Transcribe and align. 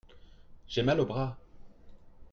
J'ai 0.67 0.81
mal 0.81 0.99
au 0.99 1.05
bras. 1.05 1.37